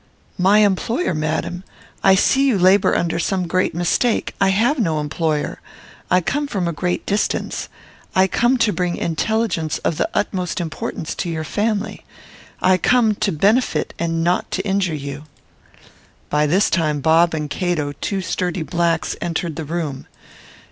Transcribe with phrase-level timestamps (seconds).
[0.39, 1.63] "My employer, madam!
[2.03, 4.33] I see you labour under some great mistake.
[4.41, 5.61] I have no employer.
[6.09, 7.69] I come from a great distance.
[8.15, 12.03] I come to bring intelligence of the utmost importance to your family.
[12.63, 15.25] I come to benefit and not to injure you."
[16.31, 20.07] By this time, Bob and Cato, two sturdy blacks, entered the room.